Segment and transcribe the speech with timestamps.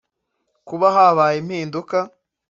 [0.67, 1.97] “Kuba habaye impinduka